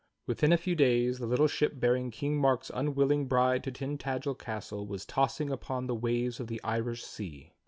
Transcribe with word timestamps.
Within 0.25 0.51
a 0.51 0.57
few 0.57 0.73
days 0.75 1.19
the 1.19 1.27
little 1.27 1.45
ship 1.45 1.79
bearing 1.79 2.09
King 2.09 2.35
Mark's 2.35 2.71
unwilling 2.73 3.27
bride 3.27 3.63
to 3.65 3.71
Tintagel 3.71 4.33
castle 4.33 4.87
was 4.87 5.05
tossing 5.05 5.51
upon 5.51 5.85
the 5.85 5.93
waves 5.93 6.39
of 6.39 6.47
the 6.47 6.59
Irish 6.63 7.03
sea. 7.03 7.51